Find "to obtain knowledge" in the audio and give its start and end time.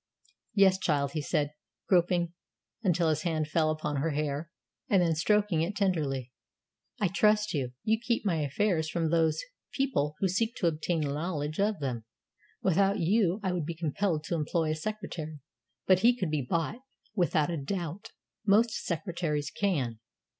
10.55-11.59